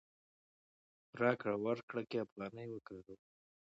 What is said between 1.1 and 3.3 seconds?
په راکړه ورکړه کې افغانۍ وکاروئ.